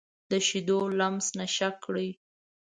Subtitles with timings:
[0.31, 2.09] د شیدو لمس نشه کړي